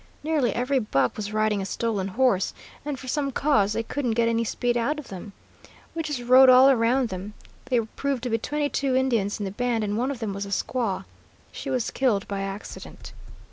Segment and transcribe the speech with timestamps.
[0.23, 4.27] Nearly every buck was riding a stolen horse, and for some cause they couldn't get
[4.27, 5.31] any speed out of them.
[5.93, 7.35] We just rode all around them.
[7.65, 10.47] There proved to be twenty two Indians in the band, and one of them was
[10.47, 11.03] a squaw.
[11.51, 13.13] She was killed by accident.